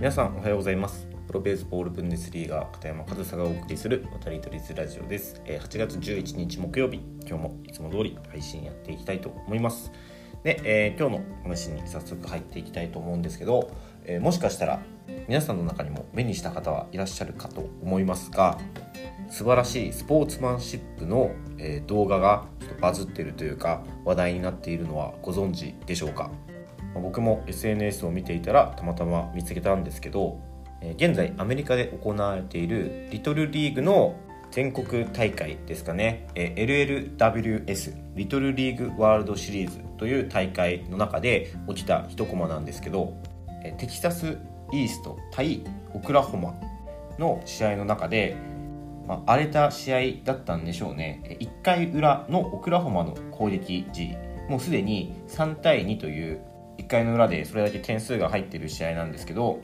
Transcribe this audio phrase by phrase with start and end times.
[0.00, 1.06] 皆さんおはようございます。
[1.26, 5.42] プロベースボールブンデスリーガ片山和沙がお送りする渡り鳥ズラジオです。
[5.44, 7.02] 8月11日木曜日。
[7.28, 9.92] 今日もいつも通り配信やっていきたいと思います。
[10.42, 13.70] で、えー、今日の話に早速入っていきたいと思うんですけど、
[14.06, 14.80] えー、もしかしたら
[15.28, 18.56] 皆さんの中にも目にした方はいらっしゃるかと思いますが
[19.28, 26.30] 素晴らしいスポーツマンシップの、え、動画がちょっとバズってるというか話題になっているのはご存知でしょうか？
[26.94, 30.40] 僕も SNS を見ていたらたまたま見つけたんですけど
[30.96, 34.16] 現在アメリカで行われているリトルリーグの
[34.50, 36.26] 全国大会ですかね。
[36.34, 43.14] LLWS リトルリーグワールドシリーズという大会の中で起きた一コマなんですけど
[43.78, 44.38] テキサス
[44.72, 45.62] イースト対
[45.94, 46.54] オクラホマ
[47.18, 48.36] の試合の中で、
[49.06, 51.36] まあ、荒れた試合だったんでしょうね。
[51.40, 54.16] 1回裏のオクラホマの攻撃時
[54.48, 56.40] もうすでに3対2という
[56.90, 59.60] 回の裏でそれだけ点数が入っている試合なんですけど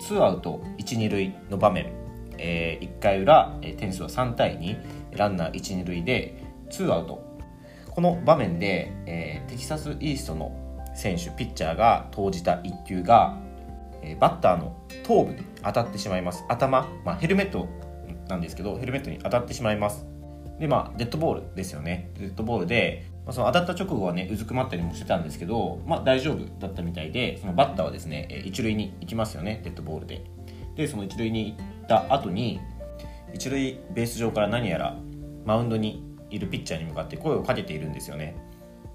[0.00, 1.92] ツーアウト1、2塁の場面、
[2.38, 7.26] えー、1回裏え点数は3対2ランナー1、2塁でツーアウト。
[7.90, 10.52] この場面で、えー、テキサスイーストの
[10.94, 13.36] 選手ピッチャーが投じた1球が、
[14.02, 16.44] えー、バッターの頭部に当たってしまいます。
[16.48, 17.66] 頭、まあ、ヘルメット
[18.28, 20.07] なんですけどヘルメットに当たってしまいます。
[20.58, 22.10] でまあデッドボールですよね。
[22.18, 30.24] デッドボールでまあ、その当たった直後はねうずくまったりもしてたんですけど、まあ、大丈夫だったみたいでそのバッターはですね一塁に行きますよねデッドボールで。
[30.76, 32.58] でその一塁に行った後に
[33.34, 34.96] 一塁ベース上から何やら
[35.44, 38.34] マウンドにいるピッチャーに向かって声をかけているんですよね。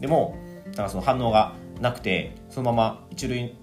[0.00, 3.54] でもなんかその反応がなくてそのまま一塁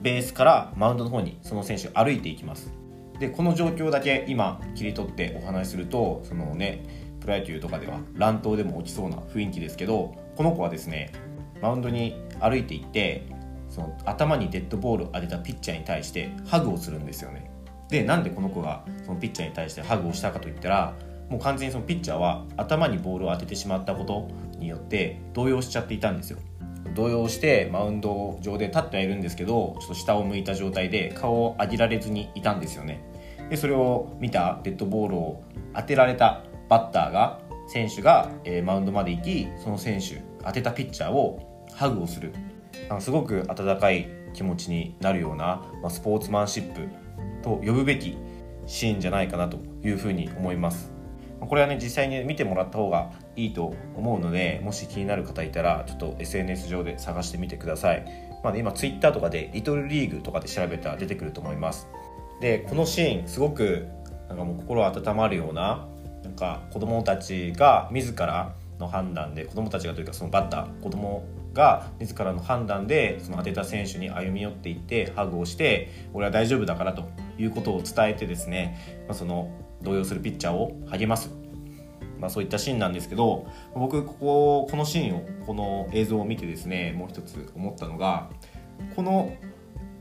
[0.00, 2.72] ベースからマウンドの方にその選手歩いていきます。
[3.18, 6.84] でこの状況だけ今切り取ってお話しするとそのね
[7.20, 11.12] プロ野球とかでは乱闘でも起きそうな雰囲気ですけどこの子はですね
[11.62, 13.26] マウンドに歩いていって
[13.70, 17.50] その頭にデッドボールを当てたピッチャーに対してハグをするんですよね。
[17.88, 20.94] でなんでこの子がそのピッチャーに対してハグをしたかといったら
[21.28, 24.28] もう完全にそのピッチャーは頭にボールを当ててしまったこと
[24.58, 26.38] によって動揺しちゃっていたんですよ。
[26.94, 33.04] 動揺してマウンド上で立ってはいるんですけどちょっと下を向いた状態で顔を上げられずにいたんですよね。
[33.50, 35.42] でそれを見たデッドボールを
[35.74, 42.32] 当てられたバッターが選手が、えー、マウンドまで行きその選手当てたピッチャーをハグをする。
[43.00, 46.88] すごく温かい気持ちになるような、まあ、スポーツマンシップ
[47.42, 48.16] と呼ぶべき
[48.66, 50.92] シーンじゃないかなというふうに思います。
[51.40, 58.04] これはね実際に見てもらった方がいいと思うのでもし気になる方いたらちょっと SNS 上で探してみてください、
[58.42, 61.88] まあね、今 Twitter とかでリトルリーグとかで調べたら出てくると思います。
[62.40, 63.86] でこのシーンすごく
[64.28, 65.86] なんかもう心温まるような
[66.22, 77.08] なんか子供たちが自らの判断で子供たちがというかそのバッター子供が自らの判断でその当てた選手に歩み寄っていってハグをして俺は大丈夫だからと
[77.38, 79.50] いうことを伝えてですね、まあ、その
[79.84, 81.30] 動揺するピッチャーを励ます、
[82.18, 88.30] まあ、そういったシーンなんですけど僕こここのシーンをこの映像を見てですねもう一つ思ったのが
[88.96, 89.32] この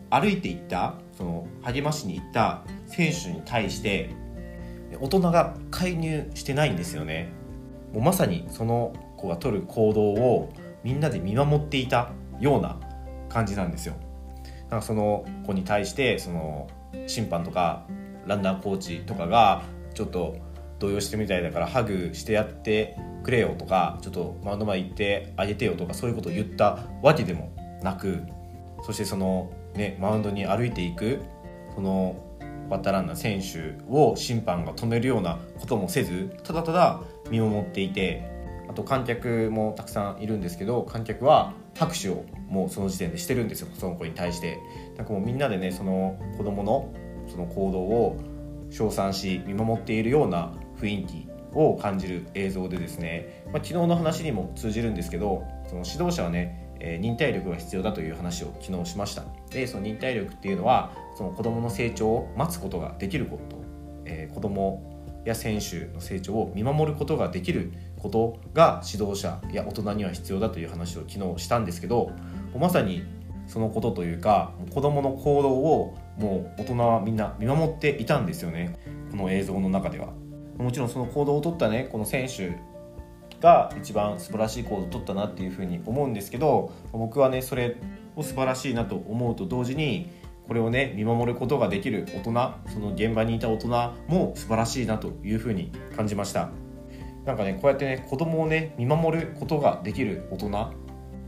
[0.10, 4.12] 歩いていったその励ましに行った選手に対して
[5.00, 7.32] 大人が介入してないんですよね。
[7.94, 12.80] もうまさにその子が取る行動をみんなで見守っていたような
[13.30, 13.96] 感じなんですよ。
[14.70, 16.68] なんかその子に対してその
[17.08, 17.88] 審判とか
[18.28, 19.64] ランナーコーチとかが
[19.94, 20.38] ちょっと
[20.80, 28.22] 動揺してみたいだからハグしてやってくれよとかちょっとマウンドまで行ってあげてよとかそういうことを言ったわけでもなく
[28.86, 31.22] そしてそのねマウンドに歩いていく
[31.76, 32.16] その
[32.70, 38.30] バッターランナー選手を審判が止めるようなこともせずただただ見守っていて
[38.70, 44.60] あと観客もたくさんいるんですけど観客は拍手をもうその時点でしてるんですよその子に対して。
[44.98, 46.94] なんかもうみんなでねその子供の
[47.28, 48.20] その行動を
[48.70, 59.24] 称賛し見守っているような雰囲気を感じる映像でですね、まあ、昨日の話にも通じるんですけどその指導者はねえ忍耐力が必要だという話を昨日しました。
[59.50, 63.58] でその忍耐力っていうのはその子どもの成長を待つことができること、
[64.06, 64.92] えー、子ども
[65.24, 72.12] や選手の成長を見守ることができることが指導者や大人には必要だという話を昨日したんですけど
[72.60, 73.04] まさに
[73.48, 78.78] そのことというか子どもの行動をもう大人はみんな見守っていたんですよね
[79.12, 80.14] この映像の中では。
[80.58, 82.60] もちろんその行動をとったねこの選手
[83.42, 87.78] が一番素晴らしい行動を取ったなっていうふうに思うんですけど僕はねそれ
[88.16, 90.10] を素晴らしいなと思うと同時に
[90.48, 93.68] これをね見守ることができる大人その現場にいた大人
[94.08, 96.50] も素晴らしいなというふうに感じました
[97.26, 100.72] なんかねこうやってね子供をね見守ることができる大人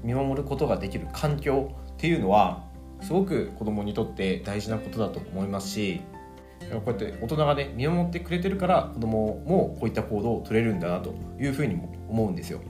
[0.04, 2.64] 見守ることができる環境っていうのは
[3.06, 6.02] すごく子供にとって大事なことだと思いますし
[6.72, 12.62] こうやって大人がね見守ってくれてるから子供もこういった行動を取れるんだなというふうにも思うんですよ。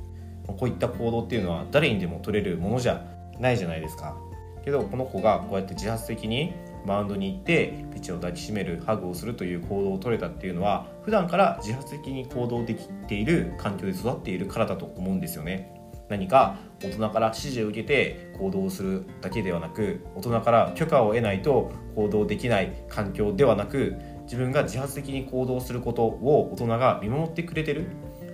[0.48, 3.04] こういった行動っていうのは誰にでも取れるものじゃ
[3.40, 4.18] ないじゃないですか。
[4.66, 6.54] けどこの子がこうやって自発的に
[6.86, 15.75] マウンドに行ってピッチを抱きしめるハグをするという行動を取れたっていうのは普段から自発的に行動できている環境で育っているからだと思うんですよね。
[16.10, 27.88] 何か大人から指示を受けて行動するだけではなく大人から許可を得ないと行動できない環境ではなく自分が自発的に行動することを大人が見守ってくれてる。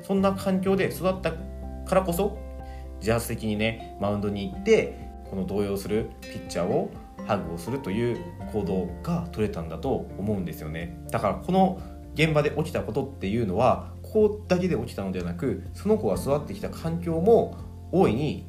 [0.03, 1.33] そんな環境で育った
[1.85, 2.37] からこそ
[2.99, 4.97] 自発的にねマウンドに行って
[5.29, 6.91] この動揺するピッチャーを
[7.27, 8.19] ハグをするという
[8.51, 10.97] 行動が取れたんだと思うんですよね。
[11.11, 11.81] だからこの
[12.15, 17.57] 現場で起きたことっていうのはここだけで起きたのではなくその子が育ってきた環境も
[17.91, 18.45] 大いに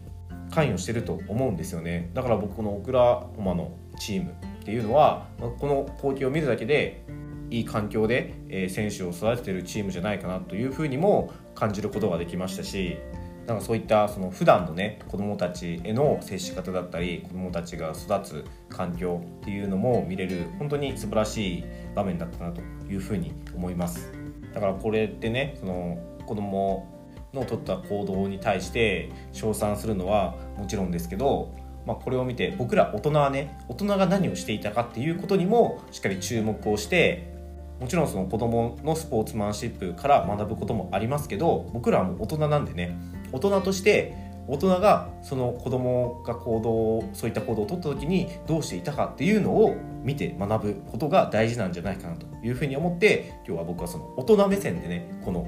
[0.50, 2.10] 関与してると思うんですよね。
[2.14, 5.28] だから僕このオクラホマのチームっていうのは
[5.58, 7.04] この光景を見るだけで
[7.50, 12.98] いい環境で選手を育ててるチームじゃないかなというふうにも感じることができましたし
[13.46, 21.64] なんかそういったその普段のね子どもたちへの接し方だったり子どもたちが育つ環境っていうのも見れる本当に素晴らしい
[21.94, 24.21] 場面だったなというふうに思います。
[24.52, 26.88] だからこれってねその子供
[27.32, 31.54] の取った行動に対して称賛するのはもちろんですけど、
[31.86, 37.32] まあ、これを見て僕ら大人はね大人が何をしていたかっていうことにもしっかり注目をして
[37.80, 42.96] もちろんその子供のスポーツマンシップから学ぶこともありますけど僕らはもう大人なんでね
[43.32, 44.14] 大人として
[44.48, 55.46] 大人がその子供が行動そういった行動をとった時にどうしていたかっていうのを見て学ぶことが大事なんじゃないかなというふうに思って今日は僕はその大人目線でねこの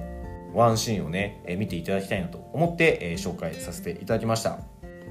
[0.55, 4.61] ワンシーンをね見ていただきたいなと思ってえ紹介させていただきました。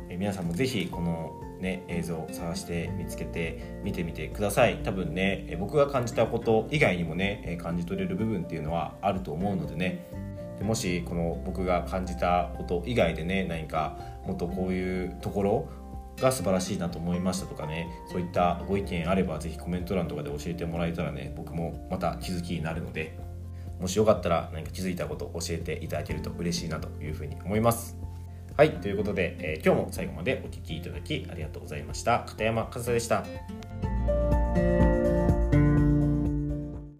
[0.10, 1.34] え皆さんもぜひこの
[1.64, 4.80] ね、映像を探して見つけて見てみてください。
[4.84, 10.06] 多分ね僕が感じたこと以外にもね感じ取れる部分っていうのはあると思うのでね
[10.58, 15.70] でもしこの僕が感じたこと以外でね何かもっとこういうところ
[16.20, 23.18] が素晴らしいなと思いましたとかねそういったご意見あれば是非コメント欄とかで教えてもらえたらね僕もまた気づきになるので
[23.80, 27.98] もしよかったら何か気づいたこと教えていただけると嬉しいなというふうに思います。
[28.56, 32.20] はいということで、えー、今日も最後までお聴きいただきありがとうございました。
[32.20, 33.26] 片山和沙でした。